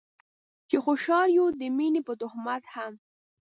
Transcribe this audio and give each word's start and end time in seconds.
چې 0.69 0.77
خوشحاله 0.85 1.33
يو 1.37 1.45
د 1.59 1.61
مينې 1.77 2.01
په 2.07 2.13
تهمت 2.21 2.63
هم 2.75 2.93